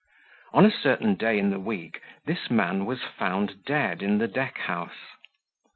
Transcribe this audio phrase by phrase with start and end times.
[0.53, 4.57] On a certain day in the week this man was found dead in the deck
[4.57, 5.09] house.